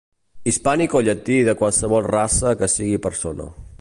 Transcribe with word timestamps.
Hispànic 0.51 0.95
o 0.99 1.01
llati 1.07 1.37
de 1.49 1.55
qualsevol 1.59 2.07
raça 2.15 2.55
que 2.63 2.71
sigui 2.77 2.99
persona. 3.09 3.51